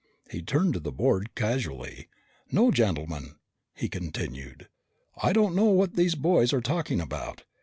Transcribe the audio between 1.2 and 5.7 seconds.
casually. "No, gentlemen," he continued, "I don't know